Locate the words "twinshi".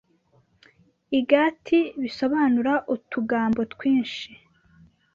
3.73-4.29